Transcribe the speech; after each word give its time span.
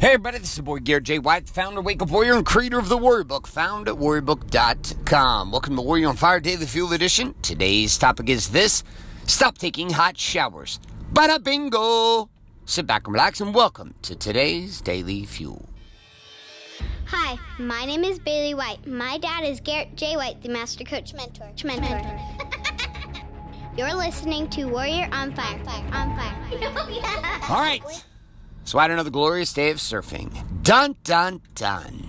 Hey 0.00 0.10
everybody, 0.10 0.38
this 0.38 0.52
is 0.52 0.58
your 0.58 0.64
boy 0.64 0.78
Garrett 0.78 1.02
J. 1.02 1.18
White, 1.18 1.48
founder, 1.48 1.80
Wake 1.80 2.00
Up 2.00 2.10
Warrior, 2.10 2.34
and 2.34 2.46
creator 2.46 2.78
of 2.78 2.88
the 2.88 2.96
Warrior 2.96 3.24
Book, 3.24 3.48
found 3.48 3.88
at 3.88 3.96
warriorbook.com. 3.96 5.50
Welcome 5.50 5.74
to 5.74 5.82
Warrior 5.82 6.10
on 6.10 6.14
Fire 6.14 6.38
Daily 6.38 6.66
Fuel 6.66 6.92
Edition. 6.92 7.34
Today's 7.42 7.98
topic 7.98 8.28
is 8.28 8.50
this 8.50 8.84
Stop 9.26 9.58
taking 9.58 9.90
hot 9.90 10.16
showers. 10.16 10.78
Bada 11.12 11.42
bingo! 11.42 12.30
Sit 12.64 12.86
back 12.86 13.08
and 13.08 13.14
relax 13.14 13.40
and 13.40 13.52
welcome 13.52 13.94
to 14.02 14.14
today's 14.14 14.80
Daily 14.80 15.24
Fuel. 15.24 15.68
Hi, 17.06 17.36
my 17.58 17.84
name 17.84 18.04
is 18.04 18.20
Bailey 18.20 18.54
White. 18.54 18.86
My 18.86 19.18
dad 19.18 19.42
is 19.42 19.58
Garrett 19.58 19.96
J. 19.96 20.14
White, 20.14 20.40
the 20.42 20.48
Master 20.48 20.84
Coach 20.84 21.12
Mentor. 21.12 21.50
Mentor. 21.64 22.20
You're 23.76 23.94
listening 23.94 24.48
to 24.50 24.66
Warrior 24.66 25.08
on 25.10 25.34
Fire. 25.34 25.58
On 25.90 26.16
Fire. 26.16 27.48
All 27.48 27.60
right. 27.60 27.82
So 28.68 28.78
I 28.78 28.82
had 28.82 28.90
another 28.90 29.08
glorious 29.08 29.54
day 29.54 29.70
of 29.70 29.78
surfing. 29.78 30.62
Dun 30.62 30.94
dun 31.02 31.40
dun. 31.54 32.06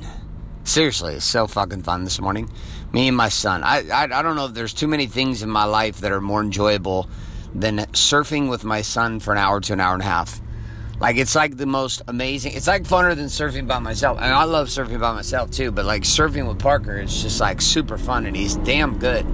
Seriously, 0.65 1.13
it's 1.13 1.23
so 1.23 1.47
fucking 1.47 1.83
fun 1.83 2.03
this 2.03 2.19
morning. 2.19 2.51
Me 2.91 3.07
and 3.07 3.15
my 3.15 3.29
son. 3.29 3.63
I, 3.63 3.87
I 3.87 4.03
I 4.03 4.21
don't 4.21 4.35
know 4.35 4.47
if 4.47 4.53
there's 4.53 4.73
too 4.73 4.89
many 4.89 5.05
things 5.05 5.41
in 5.41 5.49
my 5.49 5.63
life 5.63 6.01
that 6.01 6.11
are 6.11 6.19
more 6.19 6.41
enjoyable 6.41 7.09
than 7.55 7.77
surfing 7.93 8.49
with 8.49 8.65
my 8.65 8.81
son 8.81 9.21
for 9.21 9.31
an 9.31 9.37
hour 9.37 9.61
to 9.61 9.71
an 9.71 9.79
hour 9.79 9.93
and 9.93 10.03
a 10.03 10.05
half. 10.05 10.41
Like 10.99 11.15
it's 11.15 11.33
like 11.33 11.55
the 11.55 11.65
most 11.65 12.01
amazing. 12.09 12.51
It's 12.51 12.67
like 12.67 12.83
funner 12.83 13.15
than 13.15 13.27
surfing 13.27 13.65
by 13.65 13.79
myself. 13.79 14.17
And 14.17 14.33
I 14.33 14.43
love 14.43 14.67
surfing 14.67 14.99
by 14.99 15.13
myself 15.13 15.51
too. 15.51 15.71
But 15.71 15.85
like 15.85 16.01
surfing 16.01 16.45
with 16.45 16.59
Parker, 16.59 16.97
it's 16.97 17.21
just 17.21 17.39
like 17.39 17.61
super 17.61 17.97
fun, 17.97 18.25
and 18.25 18.35
he's 18.35 18.57
damn 18.57 18.99
good. 18.99 19.25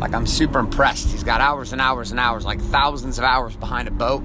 Like 0.00 0.12
I'm 0.12 0.26
super 0.26 0.58
impressed. 0.58 1.12
He's 1.12 1.22
got 1.22 1.40
hours 1.40 1.70
and 1.70 1.80
hours 1.80 2.10
and 2.10 2.18
hours, 2.18 2.44
like 2.44 2.60
thousands 2.60 3.18
of 3.18 3.24
hours 3.24 3.54
behind 3.54 3.86
a 3.86 3.92
boat 3.92 4.24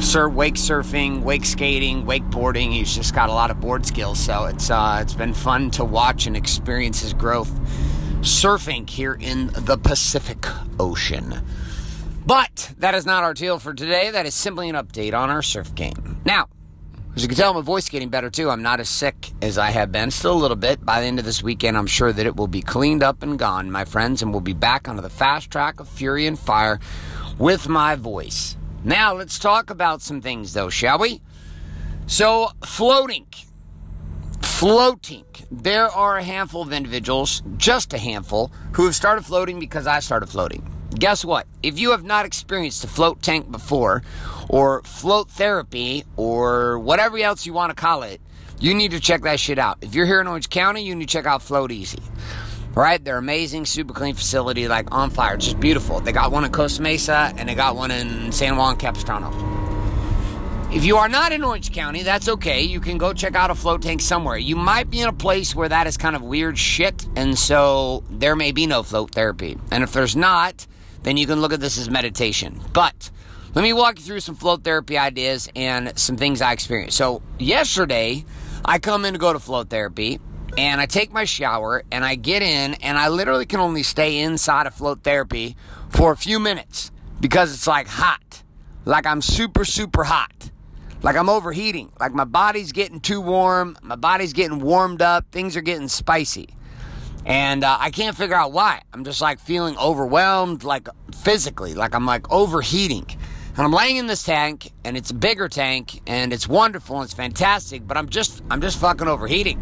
sur- 0.00 0.28
wake 0.28 0.54
surfing, 0.54 1.22
wake 1.22 1.44
skating, 1.44 2.04
wakeboarding. 2.04 2.72
He's 2.72 2.94
just 2.94 3.14
got 3.14 3.28
a 3.28 3.32
lot 3.32 3.50
of 3.50 3.60
board 3.60 3.86
skills, 3.86 4.18
so 4.18 4.46
it's 4.46 4.70
uh, 4.70 4.98
it's 5.02 5.14
been 5.14 5.34
fun 5.34 5.70
to 5.72 5.84
watch 5.84 6.26
and 6.26 6.36
experience 6.36 7.00
his 7.00 7.12
growth 7.12 7.50
surfing 8.20 8.88
here 8.88 9.16
in 9.20 9.48
the 9.48 9.78
Pacific 9.78 10.44
Ocean. 10.80 11.42
But 12.26 12.74
that 12.78 12.94
is 12.94 13.06
not 13.06 13.24
our 13.24 13.32
deal 13.32 13.58
for 13.58 13.72
today. 13.72 14.10
That 14.10 14.26
is 14.26 14.34
simply 14.34 14.68
an 14.68 14.74
update 14.74 15.14
on 15.14 15.30
our 15.30 15.42
surf 15.42 15.74
game. 15.74 16.20
Now, 16.26 16.48
as 17.16 17.22
you 17.22 17.28
can 17.28 17.38
tell, 17.38 17.54
my 17.54 17.62
voice 17.62 17.88
getting 17.88 18.10
better 18.10 18.28
too. 18.28 18.50
I'm 18.50 18.62
not 18.62 18.80
as 18.80 18.88
sick 18.88 19.30
as 19.40 19.56
I 19.56 19.70
have 19.70 19.90
been. 19.90 20.10
Still 20.10 20.34
a 20.34 20.38
little 20.38 20.56
bit. 20.56 20.84
By 20.84 21.00
the 21.00 21.06
end 21.06 21.18
of 21.18 21.24
this 21.24 21.42
weekend, 21.42 21.78
I'm 21.78 21.86
sure 21.86 22.12
that 22.12 22.26
it 22.26 22.36
will 22.36 22.46
be 22.46 22.60
cleaned 22.60 23.02
up 23.02 23.22
and 23.22 23.38
gone, 23.38 23.70
my 23.70 23.86
friends, 23.86 24.20
and 24.20 24.30
we'll 24.30 24.42
be 24.42 24.52
back 24.52 24.88
onto 24.88 25.00
the 25.00 25.08
fast 25.08 25.50
track 25.50 25.80
of 25.80 25.88
fury 25.88 26.26
and 26.26 26.38
fire 26.38 26.80
with 27.38 27.66
my 27.66 27.94
voice. 27.94 28.57
Now, 28.84 29.14
let's 29.14 29.38
talk 29.38 29.70
about 29.70 30.02
some 30.02 30.20
things, 30.20 30.52
though, 30.52 30.70
shall 30.70 30.98
we? 30.98 31.20
So, 32.06 32.50
floating. 32.64 33.26
Floating. 34.40 35.24
There 35.50 35.88
are 35.88 36.18
a 36.18 36.22
handful 36.22 36.62
of 36.62 36.72
individuals, 36.72 37.42
just 37.56 37.92
a 37.92 37.98
handful, 37.98 38.52
who 38.72 38.84
have 38.84 38.94
started 38.94 39.24
floating 39.24 39.58
because 39.58 39.86
I 39.86 40.00
started 40.00 40.28
floating. 40.28 40.70
Guess 40.94 41.24
what? 41.24 41.46
If 41.62 41.78
you 41.78 41.90
have 41.90 42.04
not 42.04 42.24
experienced 42.24 42.84
a 42.84 42.88
float 42.88 43.20
tank 43.20 43.50
before, 43.50 44.02
or 44.48 44.82
float 44.82 45.28
therapy, 45.30 46.04
or 46.16 46.78
whatever 46.78 47.18
else 47.18 47.46
you 47.46 47.52
want 47.52 47.70
to 47.70 47.74
call 47.74 48.02
it, 48.02 48.20
you 48.60 48.74
need 48.74 48.92
to 48.92 49.00
check 49.00 49.22
that 49.22 49.38
shit 49.38 49.58
out. 49.58 49.78
If 49.80 49.94
you're 49.94 50.06
here 50.06 50.20
in 50.20 50.26
Orange 50.26 50.50
County, 50.50 50.82
you 50.82 50.94
need 50.94 51.08
to 51.08 51.12
check 51.12 51.26
out 51.26 51.42
Float 51.42 51.70
Easy. 51.70 52.02
Right? 52.74 53.04
They're 53.04 53.18
amazing, 53.18 53.66
super 53.66 53.92
clean 53.92 54.14
facility, 54.14 54.68
like 54.68 54.92
on 54.92 55.10
fire, 55.10 55.36
just 55.36 55.58
beautiful. 55.58 56.00
They 56.00 56.12
got 56.12 56.30
one 56.30 56.44
in 56.44 56.52
Costa 56.52 56.82
Mesa 56.82 57.32
and 57.36 57.48
they 57.48 57.54
got 57.54 57.74
one 57.74 57.90
in 57.90 58.30
San 58.30 58.56
Juan 58.56 58.76
Capistrano. 58.76 59.32
If 60.70 60.84
you 60.84 60.98
are 60.98 61.08
not 61.08 61.32
in 61.32 61.42
Orange 61.42 61.72
County, 61.72 62.02
that's 62.02 62.28
okay. 62.28 62.62
You 62.62 62.78
can 62.78 62.98
go 62.98 63.14
check 63.14 63.34
out 63.34 63.50
a 63.50 63.54
float 63.54 63.80
tank 63.80 64.02
somewhere. 64.02 64.36
You 64.36 64.54
might 64.54 64.90
be 64.90 65.00
in 65.00 65.08
a 65.08 65.14
place 65.14 65.54
where 65.54 65.68
that 65.68 65.86
is 65.86 65.96
kind 65.96 66.14
of 66.14 66.20
weird 66.20 66.58
shit, 66.58 67.06
and 67.16 67.38
so 67.38 68.04
there 68.10 68.36
may 68.36 68.52
be 68.52 68.66
no 68.66 68.82
float 68.82 69.12
therapy. 69.12 69.56
And 69.70 69.82
if 69.82 69.92
there's 69.92 70.14
not, 70.14 70.66
then 71.04 71.16
you 71.16 71.26
can 71.26 71.40
look 71.40 71.54
at 71.54 71.60
this 71.60 71.78
as 71.78 71.88
meditation. 71.88 72.60
But 72.74 73.10
let 73.54 73.62
me 73.62 73.72
walk 73.72 73.98
you 73.98 74.04
through 74.04 74.20
some 74.20 74.34
float 74.34 74.62
therapy 74.62 74.98
ideas 74.98 75.48
and 75.56 75.98
some 75.98 76.18
things 76.18 76.42
I 76.42 76.52
experienced. 76.52 76.98
So, 76.98 77.22
yesterday, 77.38 78.26
I 78.62 78.78
come 78.78 79.06
in 79.06 79.14
to 79.14 79.18
go 79.18 79.32
to 79.32 79.38
float 79.38 79.70
therapy, 79.70 80.20
and 80.56 80.80
I 80.80 80.86
take 80.86 81.12
my 81.12 81.24
shower, 81.24 81.82
and 81.92 82.04
I 82.04 82.14
get 82.14 82.42
in, 82.42 82.74
and 82.74 82.96
I 82.96 83.08
literally 83.08 83.46
can 83.46 83.60
only 83.60 83.82
stay 83.82 84.18
inside 84.18 84.66
of 84.66 84.74
float 84.74 85.02
therapy 85.02 85.56
for 85.90 86.12
a 86.12 86.16
few 86.16 86.40
minutes 86.40 86.90
because 87.20 87.52
it's 87.52 87.66
like 87.66 87.86
hot. 87.86 88.42
Like 88.84 89.06
I'm 89.06 89.20
super, 89.20 89.64
super 89.64 90.04
hot. 90.04 90.50
Like 91.02 91.16
I'm 91.16 91.28
overheating. 91.28 91.92
Like 92.00 92.12
my 92.12 92.24
body's 92.24 92.72
getting 92.72 93.00
too 93.00 93.20
warm. 93.20 93.76
My 93.82 93.96
body's 93.96 94.32
getting 94.32 94.60
warmed 94.60 95.02
up. 95.02 95.30
Things 95.30 95.56
are 95.56 95.60
getting 95.60 95.88
spicy. 95.88 96.48
And 97.26 97.62
uh, 97.62 97.76
I 97.78 97.90
can't 97.90 98.16
figure 98.16 98.34
out 98.34 98.52
why. 98.52 98.82
I'm 98.92 99.04
just 99.04 99.20
like 99.20 99.40
feeling 99.40 99.76
overwhelmed, 99.76 100.64
like 100.64 100.88
physically, 101.22 101.74
like 101.74 101.94
I'm 101.94 102.06
like 102.06 102.30
overheating. 102.32 103.06
And 103.56 103.64
I'm 103.64 103.72
laying 103.72 103.96
in 103.96 104.06
this 104.06 104.22
tank, 104.22 104.72
and 104.84 104.96
it's 104.96 105.10
a 105.10 105.14
bigger 105.14 105.48
tank, 105.48 106.00
and 106.06 106.32
it's 106.32 106.46
wonderful, 106.46 106.96
and 106.96 107.04
it's 107.04 107.12
fantastic. 107.12 107.86
But 107.86 107.96
I'm 107.96 108.08
just, 108.08 108.40
I'm 108.50 108.60
just 108.60 108.78
fucking 108.78 109.08
overheating. 109.08 109.60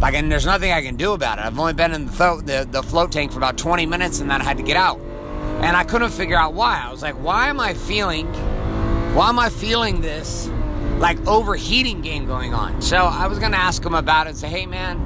Like, 0.00 0.14
and 0.14 0.30
there's 0.30 0.46
nothing 0.46 0.72
I 0.72 0.82
can 0.82 0.96
do 0.96 1.12
about 1.12 1.38
it. 1.38 1.44
I've 1.44 1.58
only 1.58 1.72
been 1.72 1.92
in 1.92 2.06
the, 2.06 2.12
th- 2.12 2.44
the 2.44 2.68
the 2.70 2.82
float 2.82 3.12
tank 3.12 3.32
for 3.32 3.38
about 3.38 3.56
20 3.56 3.86
minutes, 3.86 4.20
and 4.20 4.30
then 4.30 4.40
I 4.40 4.44
had 4.44 4.56
to 4.58 4.62
get 4.62 4.76
out. 4.76 5.00
And 5.62 5.76
I 5.76 5.84
couldn't 5.84 6.10
figure 6.10 6.36
out 6.36 6.52
why. 6.52 6.82
I 6.84 6.90
was 6.90 7.00
like, 7.00 7.14
why 7.14 7.48
am 7.48 7.58
I 7.60 7.74
feeling, 7.74 8.26
why 9.14 9.28
am 9.28 9.38
I 9.38 9.48
feeling 9.48 10.00
this, 10.02 10.48
like 10.98 11.24
overheating 11.26 12.02
game 12.02 12.26
going 12.26 12.52
on? 12.52 12.82
So 12.82 12.96
I 12.96 13.28
was 13.28 13.38
gonna 13.38 13.56
ask 13.56 13.82
him 13.84 13.94
about 13.94 14.26
it 14.26 14.30
and 14.30 14.38
say, 14.38 14.48
hey 14.48 14.66
man, 14.66 14.98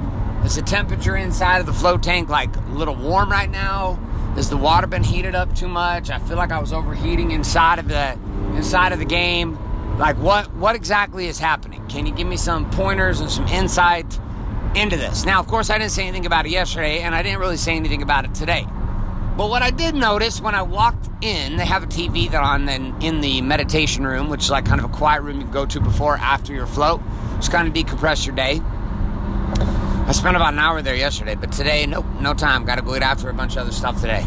is 0.43 0.55
the 0.55 0.61
temperature 0.61 1.15
inside 1.15 1.59
of 1.59 1.65
the 1.65 1.73
float 1.73 2.03
tank 2.03 2.27
like 2.29 2.53
a 2.55 2.59
little 2.71 2.95
warm 2.95 3.31
right 3.31 3.49
now? 3.49 3.95
Has 4.35 4.49
the 4.49 4.57
water 4.57 4.87
been 4.87 5.03
heated 5.03 5.35
up 5.35 5.55
too 5.55 5.67
much? 5.67 6.09
I 6.09 6.19
feel 6.19 6.37
like 6.37 6.51
I 6.51 6.59
was 6.59 6.73
overheating 6.73 7.31
inside 7.31 7.79
of 7.79 7.87
the 7.87 8.17
inside 8.55 8.91
of 8.91 8.99
the 8.99 9.05
game. 9.05 9.57
Like 9.97 10.17
what 10.17 10.53
what 10.55 10.75
exactly 10.75 11.27
is 11.27 11.39
happening? 11.39 11.85
Can 11.87 12.05
you 12.05 12.13
give 12.13 12.27
me 12.27 12.37
some 12.37 12.69
pointers 12.71 13.19
and 13.21 13.29
some 13.29 13.47
insight 13.47 14.19
into 14.75 14.97
this? 14.97 15.25
Now, 15.25 15.39
of 15.39 15.47
course, 15.47 15.69
I 15.69 15.77
didn't 15.77 15.91
say 15.91 16.03
anything 16.03 16.25
about 16.25 16.45
it 16.45 16.51
yesterday, 16.51 16.99
and 16.99 17.15
I 17.15 17.23
didn't 17.23 17.39
really 17.39 17.57
say 17.57 17.75
anything 17.75 18.01
about 18.01 18.25
it 18.25 18.33
today. 18.33 18.65
But 19.37 19.49
what 19.49 19.61
I 19.61 19.71
did 19.71 19.95
notice 19.95 20.41
when 20.41 20.53
I 20.53 20.63
walked 20.63 21.09
in, 21.21 21.55
they 21.57 21.65
have 21.65 21.83
a 21.83 21.87
TV 21.87 22.29
that 22.31 22.43
on 22.43 22.67
in, 22.67 23.01
in 23.01 23.21
the 23.21 23.41
meditation 23.41 24.05
room, 24.05 24.29
which 24.29 24.41
is 24.41 24.49
like 24.49 24.65
kind 24.65 24.81
of 24.81 24.89
a 24.89 24.93
quiet 24.93 25.21
room 25.21 25.39
you 25.39 25.47
go 25.47 25.65
to 25.65 25.79
before 25.79 26.17
after 26.17 26.53
your 26.53 26.67
float. 26.67 27.01
Just 27.35 27.51
kind 27.51 27.67
of 27.67 27.73
decompress 27.73 28.25
your 28.25 28.35
day. 28.35 28.59
I 30.09 30.11
spent 30.11 30.35
about 30.35 30.53
an 30.53 30.59
hour 30.59 30.81
there 30.81 30.95
yesterday, 30.95 31.35
but 31.35 31.51
today, 31.51 31.85
nope, 31.85 32.05
no 32.19 32.33
time. 32.33 32.65
Got 32.65 32.79
to 32.79 32.81
go 32.81 32.95
eat 32.95 33.01
after 33.01 33.29
a 33.29 33.33
bunch 33.33 33.53
of 33.53 33.59
other 33.59 33.71
stuff 33.71 34.01
today. 34.01 34.25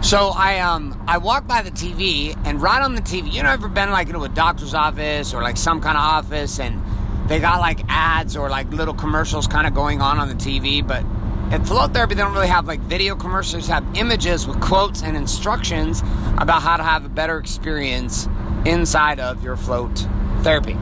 So 0.00 0.28
I 0.34 0.60
um 0.60 1.00
I 1.06 1.18
walked 1.18 1.46
by 1.46 1.62
the 1.62 1.70
TV, 1.70 2.36
and 2.46 2.62
right 2.62 2.80
on 2.80 2.94
the 2.94 3.02
TV, 3.02 3.32
you 3.32 3.42
know, 3.42 3.50
ever 3.50 3.68
been 3.68 3.90
like 3.90 4.08
into 4.08 4.22
a 4.22 4.28
doctor's 4.28 4.72
office 4.72 5.34
or 5.34 5.42
like 5.42 5.56
some 5.56 5.80
kind 5.80 5.96
of 5.96 6.02
office, 6.02 6.58
and 6.58 6.82
they 7.28 7.38
got 7.40 7.60
like 7.60 7.80
ads 7.88 8.36
or 8.36 8.48
like 8.48 8.70
little 8.70 8.94
commercials 8.94 9.46
kind 9.46 9.66
of 9.66 9.74
going 9.74 10.00
on 10.00 10.18
on 10.18 10.28
the 10.28 10.34
TV, 10.34 10.86
but 10.86 11.04
at 11.52 11.66
Float 11.66 11.92
Therapy, 11.92 12.14
they 12.14 12.22
don't 12.22 12.32
really 12.32 12.48
have 12.48 12.66
like 12.66 12.80
video 12.80 13.16
commercials, 13.16 13.68
they 13.68 13.72
have 13.72 13.86
images 13.96 14.46
with 14.46 14.60
quotes 14.60 15.02
and 15.02 15.16
instructions 15.16 16.00
about 16.38 16.62
how 16.62 16.76
to 16.76 16.82
have 16.82 17.04
a 17.04 17.08
better 17.08 17.38
experience 17.38 18.28
inside 18.64 19.20
of 19.20 19.42
your 19.44 19.56
float 19.56 20.06
therapy. 20.42 20.76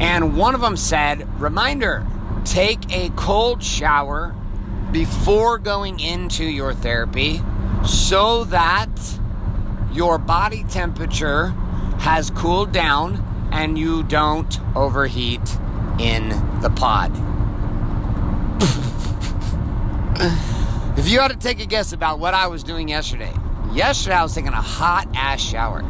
And 0.00 0.36
one 0.36 0.54
of 0.54 0.60
them 0.60 0.76
said, 0.76 1.28
reminder, 1.40 2.06
take 2.44 2.92
a 2.92 3.10
cold 3.10 3.62
shower 3.62 4.34
before 4.92 5.58
going 5.58 5.98
into 6.00 6.44
your 6.44 6.72
therapy 6.72 7.40
so 7.84 8.44
that 8.44 8.88
your 9.92 10.18
body 10.18 10.64
temperature 10.68 11.48
has 11.98 12.30
cooled 12.30 12.72
down 12.72 13.48
and 13.52 13.78
you 13.78 14.02
don't 14.02 14.58
overheat 14.76 15.58
in 15.98 16.28
the 16.60 16.70
pod. 16.70 17.12
if 20.98 21.08
you 21.08 21.20
had 21.20 21.30
to 21.30 21.36
take 21.36 21.60
a 21.60 21.66
guess 21.66 21.92
about 21.92 22.18
what 22.18 22.34
I 22.34 22.46
was 22.46 22.62
doing 22.62 22.88
yesterday, 22.88 23.32
yesterday 23.72 24.16
I 24.16 24.22
was 24.22 24.34
taking 24.34 24.52
a 24.52 24.60
hot 24.60 25.08
ass 25.14 25.40
shower. 25.40 25.82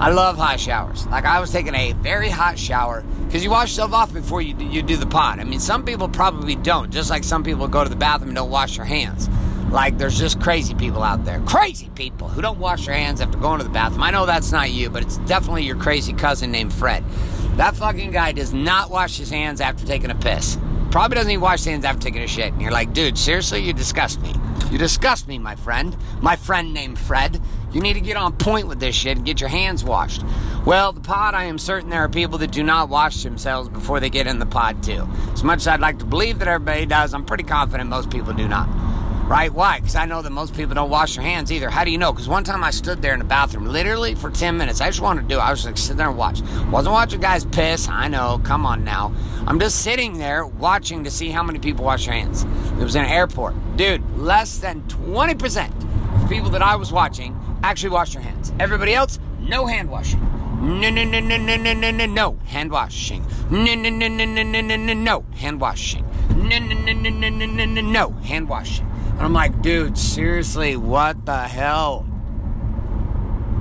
I 0.00 0.10
love 0.10 0.36
hot 0.36 0.58
showers. 0.58 1.06
Like 1.06 1.24
I 1.24 1.40
was 1.40 1.52
taking 1.52 1.74
a 1.74 1.92
very 1.92 2.28
hot 2.28 2.58
shower 2.58 3.04
because 3.26 3.44
you 3.44 3.50
wash 3.50 3.70
yourself 3.70 3.92
off 3.92 4.12
before 4.12 4.42
you 4.42 4.56
you 4.56 4.82
do 4.82 4.96
the 4.96 5.06
pod. 5.06 5.38
I 5.38 5.44
mean, 5.44 5.60
some 5.60 5.84
people 5.84 6.08
probably 6.08 6.56
don't. 6.56 6.90
Just 6.90 7.10
like 7.10 7.24
some 7.24 7.44
people 7.44 7.68
go 7.68 7.84
to 7.84 7.90
the 7.90 7.96
bathroom 7.96 8.30
and 8.30 8.36
don't 8.36 8.50
wash 8.50 8.76
their 8.76 8.84
hands. 8.84 9.28
Like 9.70 9.98
there's 9.98 10.18
just 10.18 10.40
crazy 10.40 10.74
people 10.74 11.02
out 11.02 11.24
there, 11.24 11.40
crazy 11.40 11.90
people 11.94 12.28
who 12.28 12.40
don't 12.42 12.58
wash 12.58 12.86
their 12.86 12.94
hands 12.94 13.20
after 13.20 13.38
going 13.38 13.58
to 13.58 13.64
the 13.64 13.70
bathroom. 13.70 14.02
I 14.02 14.10
know 14.10 14.26
that's 14.26 14.52
not 14.52 14.70
you, 14.70 14.90
but 14.90 15.02
it's 15.02 15.18
definitely 15.18 15.64
your 15.64 15.76
crazy 15.76 16.12
cousin 16.12 16.50
named 16.50 16.72
Fred. 16.72 17.04
That 17.56 17.76
fucking 17.76 18.10
guy 18.10 18.32
does 18.32 18.52
not 18.52 18.90
wash 18.90 19.16
his 19.16 19.30
hands 19.30 19.60
after 19.60 19.86
taking 19.86 20.10
a 20.10 20.14
piss. 20.14 20.58
Probably 20.90 21.14
doesn't 21.14 21.30
even 21.30 21.40
wash 21.40 21.60
his 21.60 21.66
hands 21.66 21.84
after 21.84 22.02
taking 22.02 22.22
a 22.22 22.26
shit. 22.26 22.52
And 22.52 22.60
you're 22.60 22.72
like, 22.72 22.92
dude, 22.92 23.16
seriously, 23.16 23.60
you 23.60 23.72
disgust 23.72 24.20
me. 24.20 24.34
You 24.70 24.78
disgust 24.78 25.28
me, 25.28 25.38
my 25.38 25.54
friend. 25.54 25.96
My 26.20 26.34
friend 26.34 26.74
named 26.74 26.98
Fred. 26.98 27.40
You 27.72 27.80
need 27.80 27.94
to 27.94 28.00
get 28.00 28.16
on 28.16 28.32
point 28.36 28.66
with 28.66 28.80
this 28.80 28.94
shit 28.94 29.16
and 29.16 29.26
get 29.26 29.40
your 29.40 29.50
hands 29.50 29.84
washed. 29.84 30.24
Well, 30.64 30.92
the 30.92 31.00
pod, 31.00 31.34
I 31.34 31.44
am 31.44 31.58
certain 31.58 31.90
there 31.90 32.00
are 32.00 32.08
people 32.08 32.38
that 32.38 32.50
do 32.50 32.62
not 32.62 32.88
wash 32.88 33.22
themselves 33.22 33.68
before 33.68 34.00
they 34.00 34.10
get 34.10 34.26
in 34.26 34.38
the 34.38 34.46
pod, 34.46 34.82
too. 34.82 35.06
As 35.32 35.44
much 35.44 35.58
as 35.58 35.68
I'd 35.68 35.80
like 35.80 35.98
to 36.00 36.04
believe 36.04 36.40
that 36.40 36.48
everybody 36.48 36.86
does, 36.86 37.14
I'm 37.14 37.24
pretty 37.24 37.44
confident 37.44 37.88
most 37.88 38.10
people 38.10 38.32
do 38.32 38.48
not. 38.48 38.68
Right? 39.26 39.50
Why? 39.50 39.80
Because 39.80 39.96
I 39.96 40.04
know 40.04 40.20
that 40.20 40.30
most 40.30 40.54
people 40.54 40.74
don't 40.74 40.90
wash 40.90 41.16
their 41.16 41.24
hands 41.24 41.50
either. 41.50 41.70
How 41.70 41.82
do 41.84 41.90
you 41.90 41.96
know? 41.96 42.12
Because 42.12 42.28
one 42.28 42.44
time 42.44 42.62
I 42.62 42.70
stood 42.70 43.00
there 43.00 43.14
in 43.14 43.20
the 43.20 43.24
bathroom, 43.24 43.64
literally 43.64 44.14
for 44.14 44.28
10 44.28 44.58
minutes. 44.58 44.82
I 44.82 44.88
just 44.88 45.00
wanted 45.00 45.22
to 45.22 45.28
do 45.28 45.36
it. 45.36 45.40
I 45.40 45.50
was 45.50 45.64
like 45.64 45.78
sitting 45.78 45.96
there 45.96 46.08
and 46.08 46.18
watch. 46.18 46.42
Wasn't 46.70 46.92
watching 46.92 47.20
guys 47.22 47.46
piss. 47.46 47.88
I 47.88 48.08
know. 48.08 48.38
Come 48.44 48.66
on 48.66 48.84
now. 48.84 49.14
I'm 49.46 49.58
just 49.58 49.80
sitting 49.80 50.18
there 50.18 50.44
watching 50.44 51.04
to 51.04 51.10
see 51.10 51.30
how 51.30 51.42
many 51.42 51.58
people 51.58 51.86
wash 51.86 52.04
their 52.04 52.12
hands. 52.12 52.42
It 52.78 52.84
was 52.84 52.96
in 52.96 53.04
an 53.04 53.10
airport. 53.10 53.54
Dude, 53.78 54.02
less 54.18 54.58
than 54.58 54.82
20% 54.82 56.22
of 56.22 56.28
people 56.28 56.50
that 56.50 56.60
I 56.60 56.76
was 56.76 56.92
watching 56.92 57.34
actually 57.62 57.90
washed 57.90 58.12
their 58.12 58.22
hands. 58.22 58.52
Everybody 58.60 58.94
else, 58.94 59.18
no 59.40 59.64
hand 59.64 59.88
washing. 59.90 60.20
No, 60.60 60.90
no, 60.90 61.04
no, 61.04 61.20
no, 61.20 61.38
no, 61.38 61.56
no, 61.56 61.72
no, 61.72 61.90
no, 61.90 62.06
no, 62.06 62.38
hand 62.46 62.70
washing. 62.70 63.24
No, 63.50 63.74
no, 63.74 63.88
no, 63.88 64.06
no, 64.06 64.24
no, 64.26 64.42
no, 64.42 64.60
no, 64.60 64.76
no, 64.76 64.94
no, 64.94 65.24
hand 65.36 65.60
washing. 65.62 66.04
No, 66.28 66.58
no, 66.58 66.74
no, 66.74 66.92
no, 66.92 67.10
no, 67.10 67.28
no, 67.30 67.46
no, 67.46 67.64
no, 67.64 67.80
no, 67.80 68.10
hand 68.22 68.48
washing. 68.50 68.86
And 69.14 69.22
I'm 69.22 69.32
like, 69.32 69.62
dude, 69.62 69.96
seriously, 69.96 70.76
what 70.76 71.24
the 71.24 71.38
hell? 71.38 72.04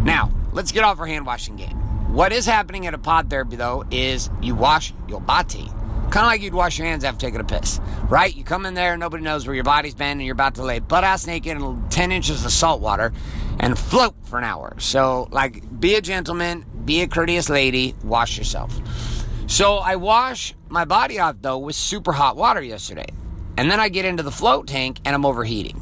Now, 0.04 0.32
let's 0.52 0.72
get 0.72 0.84
off 0.84 1.00
our 1.00 1.06
hand 1.06 1.26
washing 1.26 1.56
game. 1.56 1.78
What 2.14 2.34
is 2.34 2.46
happening 2.46 2.88
at 2.88 2.94
a 2.94 2.98
pod 2.98 3.30
therapy, 3.30 3.56
though, 3.56 3.86
is 3.90 4.30
you 4.42 4.56
wash 4.56 4.94
your 5.08 5.22
body. 5.22 5.70
Kind 6.10 6.26
of 6.26 6.32
like 6.32 6.42
you'd 6.42 6.54
wash 6.54 6.78
your 6.78 6.88
hands 6.88 7.04
after 7.04 7.22
taking 7.22 7.40
a 7.40 7.44
piss, 7.44 7.80
right? 8.10 8.36
You 8.36 8.44
come 8.44 8.66
in 8.66 8.74
there, 8.74 8.98
nobody 8.98 9.24
knows 9.24 9.48
where 9.48 9.56
your 9.56 9.64
body's 9.64 9.96
been, 9.96 10.12
and 10.12 10.24
you're 10.24 10.34
about 10.34 10.56
to 10.56 10.64
lay 10.64 10.80
butt 10.80 11.04
ass 11.04 11.26
naked 11.26 11.58
in 11.58 11.90
10 11.90 12.12
inches 12.12 12.46
of 12.46 12.52
salt 12.52 12.82
water 12.82 13.14
and 13.60 13.80
float 13.80 14.16
for 14.26 14.38
an 14.38 14.44
hour. 14.44 14.76
So, 14.80 15.28
like, 15.32 15.80
be 15.80 15.96
a 15.96 16.02
gentleman, 16.02 16.66
be 16.84 17.02
a 17.02 17.08
courteous 17.08 17.50
lady, 17.50 17.96
wash 18.04 18.38
yourself. 18.38 18.80
So, 19.48 19.78
I 19.78 19.96
wash 19.96 20.54
my 20.70 20.86
body 20.86 21.20
off, 21.20 21.38
though, 21.42 21.58
with 21.58 21.76
super 21.76 22.12
hot 22.12 22.36
water 22.36 22.62
yesterday. 22.62 23.08
And 23.58 23.70
then 23.70 23.80
I 23.80 23.90
get 23.90 24.06
into 24.06 24.24
the 24.24 24.32
float 24.32 24.68
tank 24.68 25.00
and 25.06 25.16
I'm 25.16 25.26
overheating. 25.26 25.82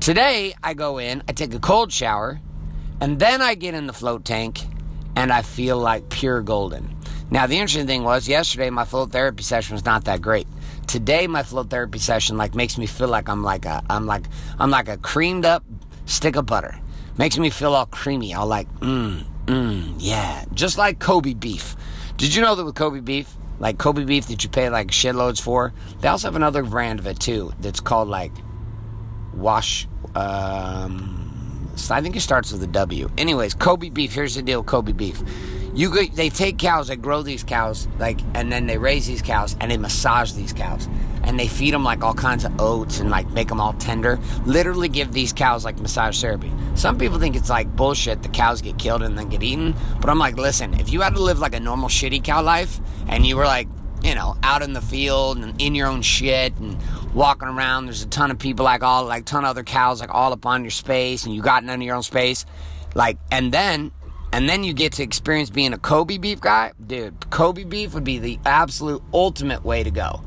Today, 0.00 0.54
I 0.62 0.74
go 0.74 0.98
in, 0.98 1.22
I 1.28 1.32
take 1.32 1.54
a 1.54 1.58
cold 1.60 1.92
shower, 1.92 2.40
and 3.00 3.18
then 3.18 3.40
I 3.40 3.54
get 3.54 3.74
in 3.74 3.86
the 3.86 3.92
float 3.92 4.24
tank 4.24 4.60
and 5.16 5.32
I 5.32 5.42
feel 5.42 5.78
like 5.78 6.08
pure 6.10 6.42
golden. 6.42 6.94
Now, 7.30 7.46
the 7.46 7.56
interesting 7.56 7.86
thing 7.86 8.04
was 8.04 8.28
yesterday 8.28 8.70
my 8.70 8.84
float 8.84 9.12
therapy 9.12 9.42
session 9.42 9.74
was 9.74 9.84
not 9.84 10.04
that 10.04 10.20
great. 10.20 10.46
Today, 10.86 11.26
my 11.26 11.42
float 11.42 11.70
therapy 11.70 11.98
session 11.98 12.36
like 12.36 12.54
makes 12.54 12.76
me 12.78 12.86
feel 12.86 13.08
like 13.08 13.28
I'm 13.28 13.42
like 13.42 13.64
a 13.64 13.82
I'm 13.88 14.06
like 14.06 14.26
I'm 14.58 14.70
like 14.70 14.88
a 14.88 14.98
creamed 14.98 15.44
up 15.44 15.64
stick 16.06 16.36
of 16.36 16.46
butter. 16.46 16.78
Makes 17.16 17.38
me 17.38 17.50
feel 17.50 17.74
all 17.74 17.86
creamy, 17.86 18.34
all 18.34 18.46
like 18.46 18.68
mmm 18.80 19.24
mmm 19.46 19.94
yeah, 19.98 20.44
just 20.52 20.78
like 20.78 20.98
Kobe 20.98 21.34
beef. 21.34 21.76
Did 22.16 22.34
you 22.34 22.42
know 22.42 22.54
that 22.54 22.64
with 22.64 22.74
Kobe 22.74 23.00
beef, 23.00 23.32
like 23.58 23.78
Kobe 23.78 24.04
beef 24.04 24.26
that 24.28 24.42
you 24.44 24.50
pay 24.50 24.68
like 24.68 24.88
shitloads 24.88 25.40
for, 25.40 25.72
they 26.00 26.08
also 26.08 26.28
have 26.28 26.36
another 26.36 26.62
brand 26.62 26.98
of 26.98 27.06
it 27.06 27.20
too 27.20 27.52
that's 27.60 27.80
called 27.80 28.08
like 28.08 28.32
Wash. 29.32 29.88
Um, 30.14 31.70
I 31.90 32.00
think 32.00 32.16
it 32.16 32.20
starts 32.20 32.52
with 32.52 32.62
a 32.62 32.68
W. 32.68 33.10
Anyways, 33.18 33.54
Kobe 33.54 33.90
beef. 33.90 34.14
Here's 34.14 34.34
the 34.34 34.42
deal: 34.42 34.62
Kobe 34.62 34.92
beef. 34.92 35.22
You 35.74 35.90
go, 35.90 36.04
they 36.04 36.28
take 36.28 36.56
cows, 36.56 36.86
they 36.86 36.94
grow 36.94 37.22
these 37.22 37.42
cows, 37.42 37.88
like, 37.98 38.20
and 38.34 38.52
then 38.52 38.68
they 38.68 38.78
raise 38.78 39.08
these 39.08 39.22
cows 39.22 39.56
and 39.60 39.72
they 39.72 39.76
massage 39.76 40.32
these 40.32 40.52
cows, 40.52 40.88
and 41.24 41.38
they 41.38 41.48
feed 41.48 41.74
them 41.74 41.82
like 41.82 42.04
all 42.04 42.14
kinds 42.14 42.44
of 42.44 42.60
oats 42.60 43.00
and 43.00 43.10
like 43.10 43.28
make 43.30 43.48
them 43.48 43.60
all 43.60 43.72
tender. 43.72 44.20
Literally 44.46 44.88
give 44.88 45.12
these 45.12 45.32
cows 45.32 45.64
like 45.64 45.80
massage 45.80 46.20
therapy. 46.20 46.52
Some 46.74 46.98
people 46.98 47.18
think 47.18 47.36
it's 47.36 47.50
like 47.50 47.74
bullshit. 47.74 48.22
The 48.22 48.28
cows 48.28 48.60
get 48.60 48.78
killed 48.78 49.02
and 49.02 49.16
then 49.16 49.28
get 49.28 49.42
eaten, 49.42 49.74
but 50.00 50.10
I'm 50.10 50.18
like, 50.18 50.36
listen, 50.36 50.74
if 50.80 50.92
you 50.92 51.00
had 51.00 51.14
to 51.14 51.22
live 51.22 51.38
like 51.38 51.54
a 51.54 51.60
normal 51.60 51.88
shitty 51.88 52.22
cow 52.24 52.42
life 52.42 52.80
and 53.08 53.26
you 53.26 53.36
were 53.36 53.44
like, 53.46 53.68
you 54.02 54.14
know, 54.14 54.36
out 54.42 54.62
in 54.62 54.74
the 54.74 54.82
field 54.82 55.38
and 55.38 55.60
in 55.60 55.74
your 55.74 55.88
own 55.88 56.02
shit 56.02 56.54
and 56.58 56.76
walking 57.14 57.48
around, 57.48 57.86
there's 57.86 58.02
a 58.02 58.08
ton 58.08 58.30
of 58.30 58.38
people 58.38 58.64
like 58.64 58.82
all 58.82 59.04
like 59.04 59.24
ton 59.24 59.44
of 59.44 59.50
other 59.50 59.62
cows 59.62 60.00
like 60.00 60.12
all 60.12 60.32
up 60.32 60.44
on 60.44 60.62
your 60.62 60.70
space 60.70 61.24
and 61.24 61.34
you 61.34 61.40
got 61.40 61.64
none 61.64 61.76
of 61.80 61.82
your 61.82 61.96
own 61.96 62.02
space, 62.02 62.44
like, 62.94 63.18
and 63.30 63.50
then 63.52 63.92
and 64.34 64.48
then 64.48 64.64
you 64.64 64.74
get 64.74 64.94
to 64.94 65.04
experience 65.04 65.48
being 65.48 65.72
a 65.72 65.78
Kobe 65.78 66.18
beef 66.18 66.40
guy, 66.40 66.72
dude, 66.84 67.30
Kobe 67.30 67.62
beef 67.62 67.94
would 67.94 68.02
be 68.02 68.18
the 68.18 68.40
absolute 68.44 69.00
ultimate 69.12 69.64
way 69.64 69.84
to 69.84 69.92
go. 69.92 70.22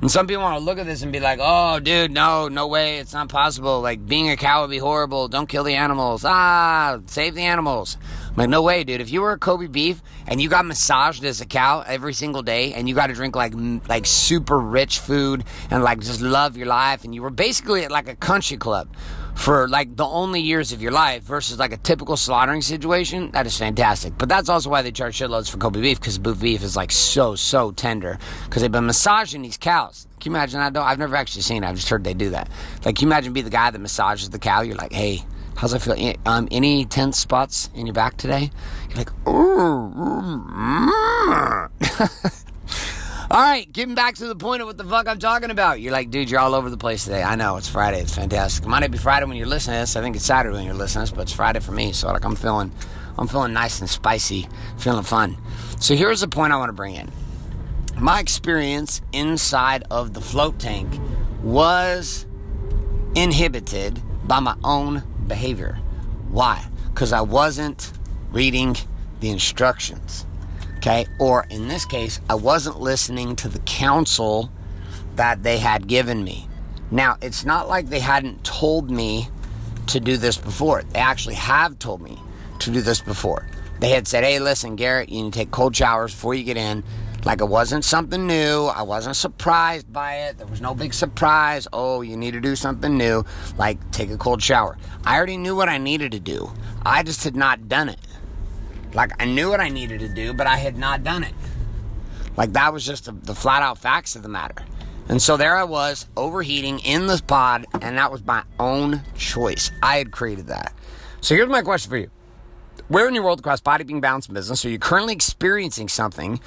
And 0.00 0.10
some 0.10 0.26
people 0.26 0.42
want 0.42 0.58
to 0.58 0.64
look 0.64 0.78
at 0.78 0.86
this 0.86 1.02
and 1.02 1.12
be 1.12 1.20
like, 1.20 1.40
oh, 1.42 1.78
dude, 1.78 2.10
no, 2.10 2.48
no 2.48 2.66
way, 2.66 2.98
it's 2.98 3.12
not 3.12 3.28
possible. 3.28 3.82
Like, 3.82 4.06
being 4.06 4.30
a 4.30 4.36
cow 4.36 4.62
would 4.62 4.70
be 4.70 4.78
horrible. 4.78 5.28
Don't 5.28 5.46
kill 5.46 5.62
the 5.62 5.74
animals. 5.74 6.24
Ah, 6.24 7.00
save 7.04 7.34
the 7.34 7.42
animals. 7.42 7.98
I'm 8.30 8.36
like, 8.36 8.48
no 8.48 8.62
way, 8.62 8.84
dude. 8.84 9.00
If 9.00 9.10
you 9.10 9.22
were 9.22 9.32
a 9.32 9.38
Kobe 9.38 9.66
beef 9.66 10.00
and 10.26 10.40
you 10.40 10.48
got 10.48 10.64
massaged 10.64 11.24
as 11.24 11.40
a 11.40 11.46
cow 11.46 11.82
every 11.86 12.14
single 12.14 12.42
day 12.42 12.72
and 12.74 12.88
you 12.88 12.94
got 12.94 13.08
to 13.08 13.14
drink 13.14 13.34
like 13.34 13.52
like 13.88 14.06
super 14.06 14.58
rich 14.58 15.00
food 15.00 15.44
and 15.70 15.82
like 15.82 16.00
just 16.00 16.20
love 16.20 16.56
your 16.56 16.68
life 16.68 17.04
and 17.04 17.14
you 17.14 17.22
were 17.22 17.30
basically 17.30 17.84
at 17.84 17.90
like 17.90 18.08
a 18.08 18.14
country 18.14 18.56
club 18.56 18.88
for 19.34 19.66
like 19.68 19.96
the 19.96 20.04
only 20.04 20.40
years 20.40 20.72
of 20.72 20.82
your 20.82 20.92
life 20.92 21.22
versus 21.22 21.58
like 21.58 21.72
a 21.72 21.76
typical 21.76 22.16
slaughtering 22.16 22.62
situation, 22.62 23.30
that 23.32 23.46
is 23.46 23.56
fantastic. 23.56 24.16
But 24.18 24.28
that's 24.28 24.48
also 24.48 24.70
why 24.70 24.82
they 24.82 24.92
charge 24.92 25.18
shitloads 25.18 25.50
for 25.50 25.56
Kobe 25.56 25.80
beef 25.80 25.98
because 25.98 26.18
beef 26.18 26.62
is 26.62 26.76
like 26.76 26.92
so, 26.92 27.34
so 27.34 27.70
tender 27.70 28.18
because 28.44 28.62
they've 28.62 28.70
been 28.70 28.86
massaging 28.86 29.42
these 29.42 29.56
cows. 29.56 30.06
Can 30.20 30.32
you 30.32 30.36
imagine? 30.36 30.60
I 30.60 30.68
don't, 30.68 30.84
I've 30.84 30.98
never 30.98 31.16
actually 31.16 31.42
seen 31.42 31.64
it. 31.64 31.66
I've 31.66 31.76
just 31.76 31.88
heard 31.88 32.04
they 32.04 32.12
do 32.12 32.30
that. 32.30 32.50
Like, 32.84 32.96
can 32.96 33.06
you 33.06 33.08
imagine 33.08 33.32
be 33.32 33.40
the 33.40 33.50
guy 33.50 33.70
that 33.70 33.78
massages 33.78 34.28
the 34.28 34.38
cow? 34.38 34.60
You're 34.60 34.76
like, 34.76 34.92
hey, 34.92 35.24
how's 35.56 35.74
it 35.74 35.80
feel? 35.80 36.14
Um, 36.26 36.48
any 36.50 36.84
tense 36.84 37.18
spots 37.18 37.70
in 37.74 37.86
your 37.86 37.94
back 37.94 38.16
today? 38.16 38.50
You're 38.88 38.98
like, 38.98 39.10
All 43.32 43.40
right, 43.40 43.72
getting 43.72 43.94
back 43.94 44.16
to 44.16 44.26
the 44.26 44.34
point 44.34 44.60
of 44.60 44.66
what 44.66 44.76
the 44.76 44.82
fuck 44.82 45.06
I'm 45.06 45.20
talking 45.20 45.50
about. 45.50 45.80
You're 45.80 45.92
like, 45.92 46.10
dude, 46.10 46.28
you're 46.28 46.40
all 46.40 46.52
over 46.52 46.68
the 46.68 46.76
place 46.76 47.04
today. 47.04 47.22
I 47.22 47.36
know, 47.36 47.58
it's 47.58 47.68
Friday. 47.68 48.00
It's 48.00 48.16
fantastic. 48.16 48.64
It 48.64 48.68
might 48.68 48.80
not 48.80 48.90
be 48.90 48.98
Friday 48.98 49.24
when 49.26 49.36
you're 49.36 49.46
listening 49.46 49.76
to 49.76 49.82
this. 49.82 49.94
I 49.94 50.00
think 50.00 50.16
it's 50.16 50.24
Saturday 50.24 50.56
when 50.56 50.64
you're 50.64 50.74
listening 50.74 51.06
to 51.06 51.12
this, 51.12 51.16
but 51.16 51.22
it's 51.22 51.32
Friday 51.32 51.60
for 51.60 51.70
me. 51.70 51.92
So, 51.92 52.08
like, 52.08 52.24
I'm 52.24 52.34
feeling, 52.34 52.72
I'm 53.16 53.28
feeling 53.28 53.52
nice 53.52 53.78
and 53.78 53.88
spicy, 53.88 54.48
feeling 54.78 55.04
fun. 55.04 55.36
So, 55.78 55.94
here's 55.94 56.22
the 56.22 56.28
point 56.28 56.52
I 56.52 56.56
want 56.56 56.70
to 56.70 56.72
bring 56.72 56.96
in. 56.96 57.12
My 58.00 58.18
experience 58.18 59.00
inside 59.12 59.84
of 59.92 60.12
the 60.12 60.20
float 60.20 60.58
tank 60.58 60.92
was 61.40 62.26
inhibited 63.14 64.02
by 64.26 64.40
my 64.40 64.56
own 64.64 65.04
behavior. 65.30 65.78
Why? 66.28 66.66
Because 66.92 67.14
I 67.14 67.22
wasn't 67.22 67.92
reading 68.32 68.76
the 69.20 69.30
instructions. 69.30 70.26
Okay? 70.76 71.06
Or 71.18 71.46
in 71.48 71.68
this 71.68 71.86
case, 71.86 72.20
I 72.28 72.34
wasn't 72.34 72.80
listening 72.80 73.36
to 73.36 73.48
the 73.48 73.60
counsel 73.60 74.50
that 75.16 75.42
they 75.42 75.58
had 75.58 75.86
given 75.86 76.22
me. 76.22 76.48
Now, 76.90 77.16
it's 77.22 77.44
not 77.44 77.68
like 77.68 77.88
they 77.88 78.00
hadn't 78.00 78.44
told 78.44 78.90
me 78.90 79.28
to 79.86 80.00
do 80.00 80.16
this 80.16 80.36
before. 80.36 80.82
They 80.82 80.98
actually 80.98 81.36
have 81.36 81.78
told 81.78 82.02
me 82.02 82.18
to 82.58 82.70
do 82.70 82.80
this 82.80 83.00
before. 83.00 83.46
They 83.78 83.90
had 83.90 84.08
said, 84.08 84.24
hey, 84.24 84.40
listen, 84.40 84.76
Garrett, 84.76 85.08
you 85.08 85.22
need 85.22 85.32
to 85.32 85.38
take 85.38 85.50
cold 85.50 85.74
showers 85.74 86.12
before 86.12 86.34
you 86.34 86.44
get 86.44 86.56
in. 86.56 86.82
Like 87.24 87.40
it 87.40 87.48
wasn't 87.48 87.84
something 87.84 88.26
new. 88.26 88.64
I 88.66 88.82
wasn't 88.82 89.16
surprised 89.16 89.92
by 89.92 90.14
it. 90.26 90.38
There 90.38 90.46
was 90.46 90.60
no 90.60 90.74
big 90.74 90.94
surprise. 90.94 91.68
Oh, 91.72 92.00
you 92.00 92.16
need 92.16 92.32
to 92.32 92.40
do 92.40 92.56
something 92.56 92.96
new. 92.96 93.24
Like 93.58 93.90
take 93.90 94.10
a 94.10 94.16
cold 94.16 94.42
shower. 94.42 94.78
I 95.04 95.16
already 95.16 95.36
knew 95.36 95.54
what 95.54 95.68
I 95.68 95.78
needed 95.78 96.12
to 96.12 96.20
do. 96.20 96.50
I 96.84 97.02
just 97.02 97.24
had 97.24 97.36
not 97.36 97.68
done 97.68 97.88
it. 97.88 98.00
Like 98.94 99.12
I 99.20 99.26
knew 99.26 99.50
what 99.50 99.60
I 99.60 99.68
needed 99.68 100.00
to 100.00 100.08
do, 100.08 100.32
but 100.32 100.46
I 100.46 100.56
had 100.56 100.76
not 100.76 101.04
done 101.04 101.24
it. 101.24 101.34
Like 102.36 102.52
that 102.54 102.72
was 102.72 102.86
just 102.86 103.04
the, 103.04 103.12
the 103.12 103.34
flat 103.34 103.62
out 103.62 103.78
facts 103.78 104.16
of 104.16 104.22
the 104.22 104.28
matter. 104.28 104.64
And 105.08 105.20
so 105.20 105.36
there 105.36 105.56
I 105.56 105.64
was, 105.64 106.06
overheating 106.16 106.78
in 106.80 107.08
this 107.08 107.20
pod, 107.20 107.66
and 107.82 107.98
that 107.98 108.12
was 108.12 108.24
my 108.24 108.44
own 108.60 109.02
choice. 109.16 109.72
I 109.82 109.96
had 109.98 110.12
created 110.12 110.46
that. 110.46 110.72
So 111.20 111.34
here's 111.34 111.48
my 111.48 111.62
question 111.62 111.90
for 111.90 111.96
you. 111.96 112.10
Where 112.86 113.08
in 113.08 113.14
your 113.14 113.24
world 113.24 113.42
class 113.42 113.60
bodybuilding 113.60 114.00
balance 114.00 114.26
business 114.26 114.64
are 114.64 114.70
you 114.70 114.78
currently 114.78 115.12
experiencing 115.12 115.88
something 115.88 116.40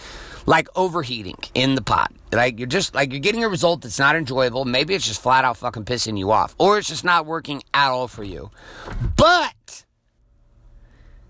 like 0.45 0.67
overheating 0.75 1.38
in 1.53 1.75
the 1.75 1.81
pot? 1.81 2.12
Like 2.31 2.59
you're 2.59 2.67
just 2.67 2.95
like 2.95 3.12
you're 3.12 3.19
getting 3.19 3.43
a 3.43 3.50
result 3.50 3.81
that's 3.81 4.00
not 4.00 4.15
enjoyable. 4.15 4.65
Maybe 4.65 4.93
it's 4.93 5.07
just 5.07 5.21
flat 5.21 5.45
out 5.45 5.57
fucking 5.57 5.85
pissing 5.85 6.17
you 6.17 6.31
off, 6.31 6.55
or 6.57 6.77
it's 6.77 6.88
just 6.88 7.03
not 7.03 7.25
working 7.25 7.63
at 7.73 7.89
all 7.89 8.07
for 8.07 8.23
you. 8.23 8.51
But 9.15 9.53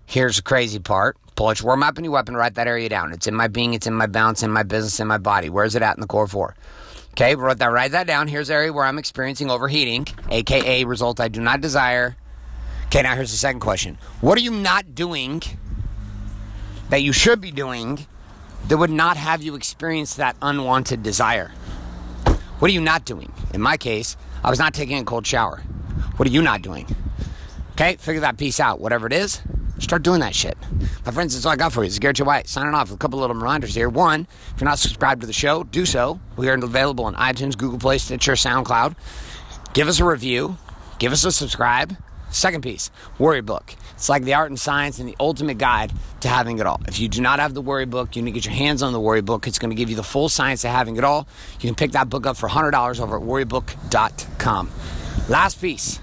Here's 0.06 0.36
the 0.36 0.42
crazy 0.42 0.78
part. 0.78 1.16
Pull 1.34 1.48
out 1.48 1.60
your 1.60 1.66
warm 1.66 1.82
up 1.82 1.96
and 1.96 2.04
your 2.04 2.12
weapon, 2.12 2.36
write 2.36 2.54
that 2.54 2.68
area 2.68 2.88
down. 2.88 3.12
It's 3.12 3.26
in 3.26 3.34
my 3.34 3.48
being, 3.48 3.74
it's 3.74 3.86
in 3.86 3.94
my 3.94 4.06
balance, 4.06 4.42
in 4.42 4.50
my 4.50 4.62
business, 4.62 5.00
in 5.00 5.08
my 5.08 5.18
body. 5.18 5.48
Where's 5.48 5.74
it 5.74 5.82
at 5.82 5.96
in 5.96 6.00
the 6.00 6.06
core 6.06 6.28
four? 6.28 6.54
Okay, 7.12 7.34
wrote 7.34 7.58
that, 7.58 7.72
write 7.72 7.92
that 7.92 8.06
down. 8.06 8.28
Here's 8.28 8.48
the 8.48 8.54
area 8.54 8.72
where 8.72 8.84
I'm 8.84 8.98
experiencing 8.98 9.50
overheating, 9.50 10.06
aka 10.30 10.84
result 10.84 11.20
I 11.20 11.28
do 11.28 11.40
not 11.40 11.60
desire. 11.60 12.16
Okay, 12.86 13.02
now 13.02 13.16
here's 13.16 13.30
the 13.32 13.36
second 13.36 13.60
question. 13.60 13.98
What 14.20 14.38
are 14.38 14.42
you 14.42 14.52
not 14.52 14.94
doing 14.94 15.42
that 16.90 17.02
you 17.02 17.12
should 17.12 17.40
be 17.40 17.50
doing 17.50 18.06
that 18.68 18.78
would 18.78 18.90
not 18.90 19.16
have 19.16 19.42
you 19.42 19.54
experience 19.54 20.14
that 20.14 20.36
unwanted 20.42 21.02
desire? 21.02 21.52
What 22.58 22.70
are 22.70 22.74
you 22.74 22.80
not 22.80 23.04
doing? 23.04 23.32
In 23.52 23.60
my 23.60 23.76
case, 23.76 24.16
I 24.42 24.50
was 24.50 24.58
not 24.58 24.74
taking 24.74 24.98
a 24.98 25.04
cold 25.04 25.26
shower. 25.26 25.58
What 26.16 26.28
are 26.28 26.32
you 26.32 26.42
not 26.42 26.62
doing? 26.62 26.86
Okay, 27.72 27.96
figure 27.96 28.20
that 28.20 28.38
piece 28.38 28.60
out. 28.60 28.80
Whatever 28.80 29.06
it 29.06 29.12
is, 29.12 29.42
Start 29.80 30.02
doing 30.02 30.20
that 30.20 30.34
shit. 30.34 30.56
My 31.04 31.10
friends, 31.10 31.34
that's 31.34 31.44
all 31.44 31.52
I 31.52 31.56
got 31.56 31.72
for 31.72 31.82
you. 31.82 31.88
This 31.88 31.94
is 31.94 31.98
Garrett 31.98 32.16
J. 32.16 32.22
White 32.22 32.48
signing 32.48 32.74
off 32.74 32.90
with 32.90 32.96
a 32.96 32.98
couple 32.98 33.18
little 33.18 33.34
reminders 33.34 33.74
here. 33.74 33.88
One, 33.88 34.26
if 34.54 34.60
you're 34.60 34.68
not 34.68 34.78
subscribed 34.78 35.20
to 35.22 35.26
the 35.26 35.32
show, 35.32 35.64
do 35.64 35.84
so. 35.84 36.20
We 36.36 36.48
are 36.48 36.54
available 36.54 37.04
on 37.04 37.14
iTunes, 37.16 37.58
Google 37.58 37.78
Play, 37.78 37.98
Stitcher, 37.98 38.32
SoundCloud. 38.32 38.94
Give 39.72 39.88
us 39.88 39.98
a 39.98 40.04
review. 40.04 40.56
Give 40.98 41.12
us 41.12 41.24
a 41.24 41.32
subscribe. 41.32 41.96
Second 42.34 42.62
piece, 42.62 42.90
Warrior 43.18 43.42
Book. 43.42 43.76
It's 43.92 44.08
like 44.08 44.24
the 44.24 44.34
art 44.34 44.50
and 44.50 44.58
science 44.58 44.98
and 44.98 45.08
the 45.08 45.14
ultimate 45.20 45.56
guide 45.56 45.92
to 46.20 46.28
having 46.28 46.58
it 46.58 46.66
all. 46.66 46.80
If 46.88 46.98
you 46.98 47.08
do 47.08 47.20
not 47.20 47.38
have 47.38 47.54
the 47.54 47.60
Warrior 47.60 47.86
Book, 47.86 48.16
you 48.16 48.22
need 48.22 48.32
to 48.32 48.34
get 48.34 48.44
your 48.44 48.54
hands 48.54 48.82
on 48.82 48.92
the 48.92 48.98
Warrior 48.98 49.22
Book. 49.22 49.46
It's 49.46 49.60
going 49.60 49.70
to 49.70 49.76
give 49.76 49.88
you 49.88 49.94
the 49.94 50.02
full 50.02 50.28
science 50.28 50.64
of 50.64 50.72
having 50.72 50.96
it 50.96 51.04
all. 51.04 51.28
You 51.60 51.68
can 51.68 51.76
pick 51.76 51.92
that 51.92 52.10
book 52.10 52.26
up 52.26 52.36
for 52.36 52.48
$100 52.48 53.00
over 53.00 53.16
at 53.16 53.22
warriorbook.com. 53.22 54.70
Last 55.28 55.60
piece, 55.60 56.00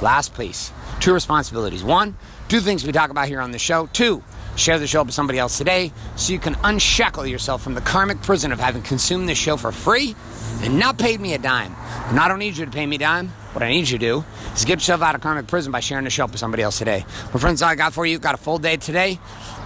last 0.00 0.36
piece. 0.38 0.70
Two 1.00 1.12
responsibilities. 1.12 1.82
One, 1.82 2.16
do 2.46 2.60
things 2.60 2.84
we 2.86 2.92
talk 2.92 3.10
about 3.10 3.26
here 3.26 3.40
on 3.40 3.50
the 3.50 3.58
show. 3.58 3.88
Two, 3.92 4.22
share 4.54 4.78
the 4.78 4.86
show 4.86 5.02
with 5.02 5.12
somebody 5.12 5.40
else 5.40 5.58
today 5.58 5.92
so 6.14 6.32
you 6.32 6.38
can 6.38 6.56
unshackle 6.62 7.26
yourself 7.26 7.62
from 7.62 7.74
the 7.74 7.80
karmic 7.80 8.22
prison 8.22 8.52
of 8.52 8.60
having 8.60 8.82
consumed 8.82 9.28
this 9.28 9.38
show 9.38 9.56
for 9.56 9.72
free 9.72 10.14
and 10.62 10.78
not 10.78 10.98
paid 10.98 11.20
me 11.20 11.34
a 11.34 11.38
dime. 11.38 11.74
And 12.08 12.20
I 12.20 12.28
don't 12.28 12.38
need 12.38 12.56
you 12.56 12.64
to 12.64 12.70
pay 12.70 12.86
me 12.86 12.94
a 12.94 13.00
dime. 13.00 13.32
What 13.54 13.62
I 13.62 13.68
need 13.68 13.88
you 13.88 13.98
to 13.98 14.04
do 14.04 14.24
is 14.52 14.64
get 14.64 14.78
yourself 14.80 15.00
out 15.00 15.14
of 15.14 15.20
karmic 15.20 15.46
prison 15.46 15.70
by 15.70 15.78
sharing 15.78 16.02
the 16.02 16.10
show 16.10 16.26
with 16.26 16.38
somebody 16.38 16.64
else 16.64 16.76
today. 16.76 17.06
My 17.32 17.38
friends, 17.38 17.62
all 17.62 17.68
I 17.68 17.76
got 17.76 17.92
for 17.92 18.04
you, 18.04 18.18
got 18.18 18.34
a 18.34 18.38
full 18.38 18.58
day 18.58 18.76
today. 18.76 19.20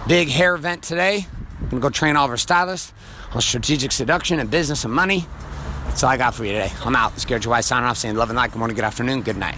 Big 0.07 0.29
hair 0.29 0.53
event 0.53 0.83
today. 0.83 1.25
I'm 1.59 1.69
gonna 1.69 1.81
go 1.81 1.89
train 1.89 2.15
all 2.15 2.25
of 2.25 2.31
our 2.31 2.37
stylists 2.37 2.93
on 3.33 3.41
strategic 3.41 3.91
seduction 3.91 4.39
and 4.39 4.51
business 4.51 4.85
and 4.85 4.93
money. 4.93 5.25
That's 5.85 6.03
all 6.03 6.11
I 6.11 6.17
got 6.17 6.35
for 6.35 6.45
you 6.45 6.51
today. 6.51 6.71
I'm 6.85 6.95
out. 6.95 7.13
It's 7.15 7.25
Garrett 7.25 7.47
White 7.47 7.65
signing 7.65 7.89
off 7.89 7.97
saying 7.97 8.15
love 8.15 8.29
and 8.29 8.37
light. 8.37 8.51
Good 8.51 8.59
morning, 8.59 8.75
good 8.75 8.85
afternoon, 8.85 9.23
good 9.23 9.37
night. 9.37 9.57